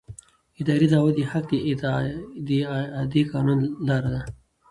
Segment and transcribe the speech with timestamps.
[0.61, 1.49] اداري دعوه د حق
[2.47, 4.21] د اعادې قانوني لاره ده.